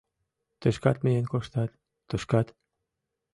[0.59, 1.71] Тышкат миен коштат,
[2.09, 2.47] тушкат.